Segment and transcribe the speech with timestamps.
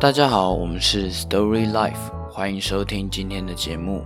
[0.00, 4.02] 大家好，我们是 Story Life，欢迎收听今天的节目。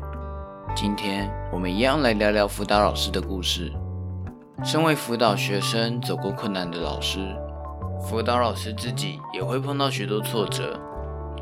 [0.74, 3.72] 今天我们一样来聊聊辅导老师的故事。
[4.64, 7.20] 身为辅导学生走过困难的老师，
[8.00, 10.76] 辅导老师自己也会碰到许多挫折，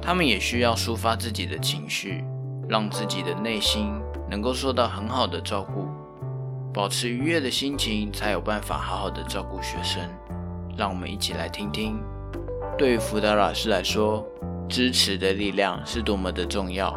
[0.03, 2.23] 他们也需要抒发自己的情绪，
[2.69, 3.91] 让自己的内心
[4.29, 5.89] 能够受到很好的照顾，
[6.75, 10.03] 保持愉悦的心情，才有办法好好的照顾学生。
[10.77, 11.99] 让我们一起来听听，
[12.79, 14.27] 对于辅导老师来说，
[14.67, 16.93] 支持的力量是多么的重要。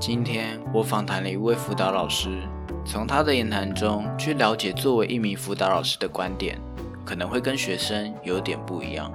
[0.00, 2.40] 今天我访谈了一位辅导老师，
[2.86, 6.58] 从他的言谈中去了解，作为一名辅导老师的观点，
[7.04, 9.12] 可能会跟学生有点不一样，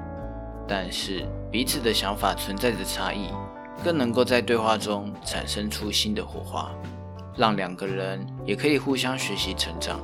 [0.68, 3.30] 但是彼此的想法存在着差异，
[3.84, 6.72] 更能够在对话中产生出新的火花，
[7.36, 10.00] 让两个人也可以互相学习成长。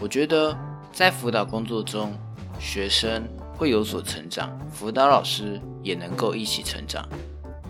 [0.00, 0.56] 我觉得
[0.92, 2.12] 在辅导工作中，
[2.58, 7.08] 学生会有所成长，辅导老师也能够一起成长，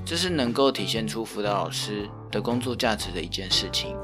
[0.04, 3.96] 这是能够体现出辅导老师的工作价值的一件事情。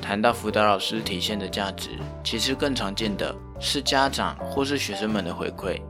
[0.00, 1.90] 谈到辅导老师体现的价值，
[2.22, 5.80] 其实更常见的是家长或是学生们的回馈。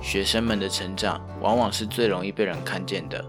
[0.00, 3.24] 学生们的成长往往是最容易被人看见的，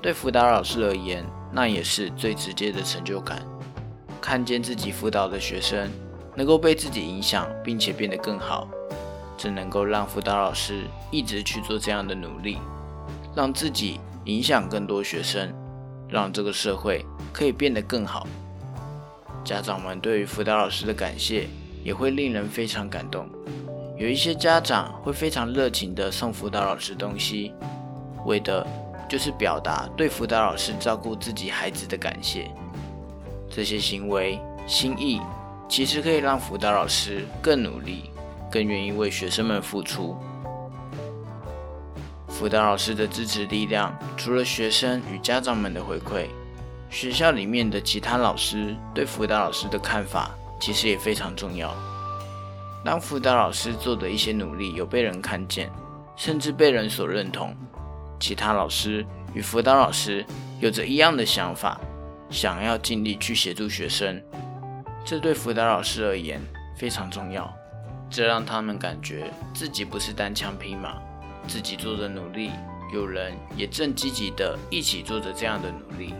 [0.00, 3.42] 对辅导老师而言，那也是最直接的成就感。
[4.20, 5.90] 看见自己辅导的学生
[6.34, 8.66] 能够被自己影响，并且变得更好。
[9.44, 12.56] 是能够让辅导老师一直去做这样的努力，
[13.36, 15.52] 让自己影响更多学生，
[16.08, 18.26] 让这个社会可以变得更好。
[19.44, 21.46] 家长们对于辅导老师的感谢
[21.82, 23.28] 也会令人非常感动。
[23.98, 27.52] 有一些家长会非常热情地送辅导老师东西，
[28.24, 28.66] 为的
[29.10, 32.50] 就是表达对辅导老师照顾自己孩子的感谢。
[33.50, 35.20] 这些行为心意
[35.68, 38.10] 其实可以让辅导老师更努力。
[38.54, 40.16] 更愿意为学生们付出。
[42.28, 46.28] 辅导老师的支持力量，除了学生与家长们的回馈，
[46.88, 50.30] 学校里面的其他老师对辅导老师的看法，
[50.60, 51.74] 其实也非常重要。
[52.84, 55.68] 当辅导老师做的一些努力有被人看见，
[56.14, 57.56] 甚至被人所认同，
[58.20, 60.24] 其他老师与辅导老师
[60.60, 61.80] 有着一样的想法，
[62.30, 64.22] 想要尽力去协助学生，
[65.04, 66.40] 这对辅导老师而言
[66.76, 67.52] 非常重要。
[68.14, 71.02] 这让他们感觉自己不是单枪匹马，
[71.48, 72.52] 自己做的努力，
[72.92, 76.14] 有人也正积极的一起做着这样的努力，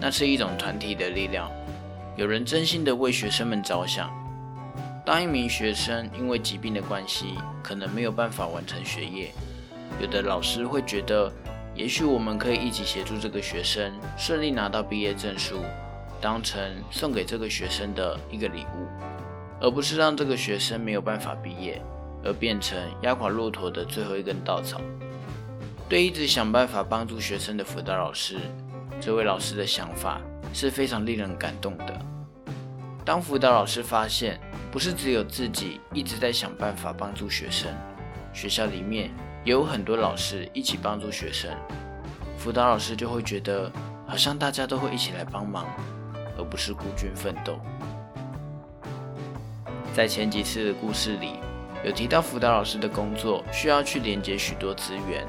[0.00, 1.48] 那是一种团体的力量，
[2.16, 4.10] 有人真心的为学生们着想。
[5.06, 9.32] 当一名学生因为疾病的关系，可能没有办法完成学业，
[10.00, 11.32] 有的老师会觉得，
[11.72, 15.60] 也许我们可以一起协助这个学生顺利拿到毕业证书，
[16.20, 18.88] 当成送给这个学生的一个礼物。
[19.62, 21.80] 而不是让这个学生没有办法毕业，
[22.24, 24.80] 而变成压垮骆驼的最后一根稻草。
[25.88, 28.38] 对一直想办法帮助学生的辅导老师，
[29.00, 30.20] 这位老师的想法
[30.52, 31.96] 是非常令人感动的。
[33.04, 34.40] 当辅导老师发现，
[34.72, 37.72] 不是只有自己一直在想办法帮助学生，
[38.32, 39.12] 学校里面
[39.44, 41.48] 也有很多老师一起帮助学生，
[42.36, 43.70] 辅导老师就会觉得
[44.08, 45.66] 好像大家都会一起来帮忙，
[46.36, 47.60] 而不是孤军奋斗。
[49.94, 51.34] 在前几次的故事里，
[51.84, 55.26] 有提到辅导老师的工作需要去连接许多资源，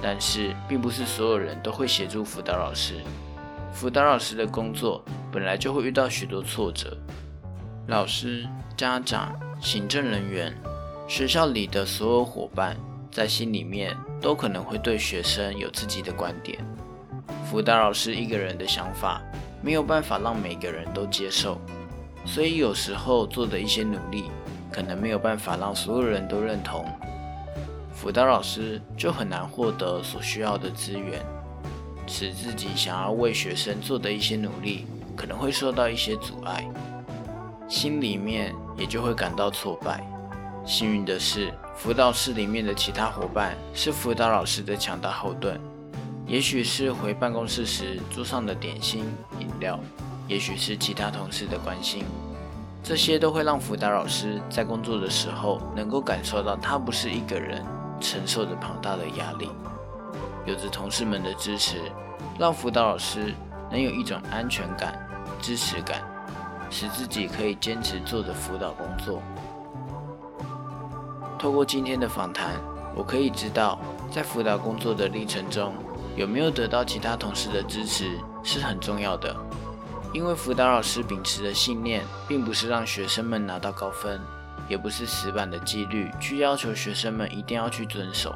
[0.00, 2.94] 但是并不是所有人都会协助辅导老师。
[3.74, 6.96] 辅导老师的工作本来就会遇到许多挫折，
[7.88, 10.56] 老师、家长、行政人员、
[11.06, 12.74] 学校里的所有伙伴，
[13.10, 16.58] 在心里面都可能会对学生有自己的观点。
[17.44, 19.20] 辅导老师一个人的想法，
[19.60, 21.60] 没有办法让每个人都接受。
[22.24, 24.30] 所以有时候做的一些努力，
[24.72, 26.84] 可能没有办法让所有人都认同，
[27.92, 31.22] 辅导老师就很难获得所需要的资源，
[32.06, 34.86] 使自己想要为学生做的一些努力，
[35.16, 36.66] 可能会受到一些阻碍，
[37.68, 40.04] 心里面也就会感到挫败。
[40.66, 45.60] 幸运的是，辅导室里面的其他伙伴是辅导老师的强大后盾，
[46.26, 49.04] 也许是回办公室时桌上的点心、
[49.38, 49.78] 饮料。
[50.26, 52.04] 也许是其他同事的关心，
[52.82, 57.62] 这些都会让辅导老师在工作的时候能够感受到他不是一个人
[58.00, 59.50] 承受着庞大的压力。
[60.46, 61.76] 有着同事们的支持，
[62.38, 63.34] 让辅导老师
[63.70, 64.98] 能有一种安全感、
[65.40, 66.02] 支持感，
[66.70, 69.22] 使自己可以坚持做着辅导工作。
[71.38, 72.54] 透过今天的访谈，
[72.94, 73.78] 我可以知道，
[74.10, 75.74] 在辅导工作的历程中，
[76.16, 79.34] 有没有得到其他同事的支持是很重要的。
[80.14, 84.20] 因为辅导老师秉持的信念，并不是让学生们拿到高分，
[84.68, 88.32] 也不是死板的纪律去要求学生们一定要去遵守，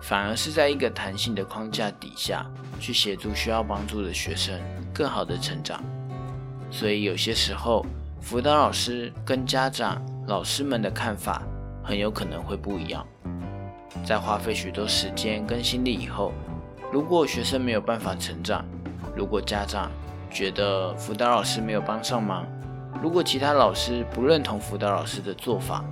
[0.00, 2.46] 反而是在一个弹性的框架底下
[2.78, 4.60] 去协助需要帮助的学生
[4.94, 5.82] 更好的成长。
[6.70, 7.84] 所以有些时候，
[8.20, 11.42] 辅导老师跟家长、老师们的看法
[11.82, 13.04] 很有可能会不一样。
[14.06, 16.32] 在花费许多时间跟心力以后，
[16.92, 18.64] 如果学生没有办法成长，
[19.16, 19.90] 如果家长
[20.30, 22.46] 觉得辅导老师没有帮上忙，
[23.02, 25.84] 如果其他老师不认同辅导老师的做法，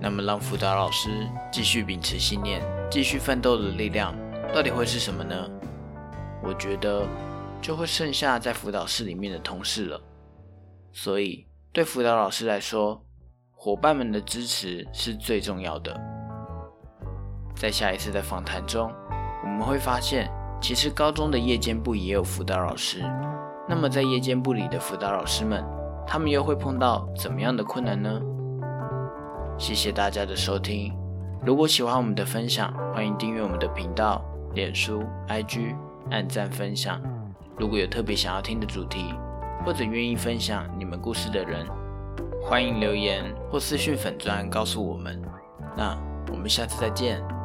[0.00, 4.14] 那么让辅导老师继续秉持信念、继续奋斗的力量，
[4.54, 5.34] 到底会是什么呢？
[6.42, 7.06] 我觉得
[7.60, 10.00] 就会剩下在辅导室里面的同事了。
[10.92, 13.04] 所以，对辅导老师来说，
[13.52, 15.98] 伙伴们的支持是最重要的。
[17.54, 18.90] 在下一次的访谈中。
[19.42, 20.28] 我们会发现，
[20.60, 23.00] 其实高中的夜间部也有辅导老师。
[23.68, 25.64] 那么，在夜间部里的辅导老师们，
[26.06, 28.20] 他们又会碰到怎么样的困难呢？
[29.58, 30.94] 谢谢大家的收听。
[31.44, 34.24] 如果喜欢我们的分享，欢迎订阅我们的频道、
[34.54, 35.74] 脸书、IG，
[36.10, 37.00] 按赞分享。
[37.58, 39.14] 如果有特别想要听的主题，
[39.64, 41.66] 或者愿意分享你们故事的人，
[42.42, 45.20] 欢迎留言或私讯粉钻告诉我们。
[45.76, 45.96] 那
[46.30, 47.35] 我们下次再见。